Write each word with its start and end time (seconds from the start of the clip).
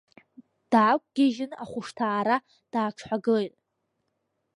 Даақугьежьын, 0.71 1.51
ахушҭаара 1.63 2.35
дааҽҳәагылеит… 2.71 3.53